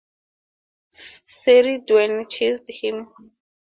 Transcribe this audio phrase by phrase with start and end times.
[1.39, 2.97] Ceridwen chased him.